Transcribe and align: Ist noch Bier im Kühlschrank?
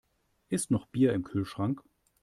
Ist 0.49 0.71
noch 0.71 0.87
Bier 0.87 1.13
im 1.13 1.23
Kühlschrank? 1.23 1.83